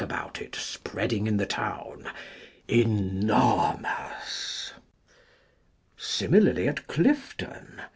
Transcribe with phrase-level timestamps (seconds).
[0.01, 2.09] 243 about it spreading in the town)
[2.67, 4.73] enormous.
[5.95, 7.79] Similarly at Clifton.